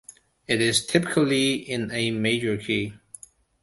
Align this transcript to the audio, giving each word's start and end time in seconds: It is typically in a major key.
It 0.47 0.61
is 0.61 0.87
typically 0.87 1.53
in 1.53 1.91
a 1.91 2.09
major 2.09 2.57
key. 2.57 2.95